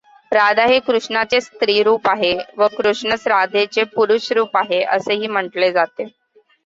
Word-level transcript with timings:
राधा 0.31 0.63
हे 0.65 0.79
कृष्णाचेच 0.79 1.43
स्त्रीरूप 1.43 2.07
आहे 2.09 2.33
व 2.57 2.67
कृष्णच 2.77 3.27
राधेचे 3.27 3.83
पुरुषरूप 3.95 4.57
आहे 4.57 4.81
असेही 4.85 5.27
म्हटले 5.29 5.71
जाते. 5.71 6.07